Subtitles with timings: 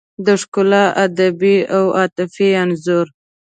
[0.25, 3.07] د ښکلا ادبي او عاطفي انځور